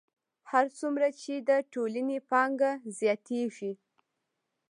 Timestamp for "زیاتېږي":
2.99-3.71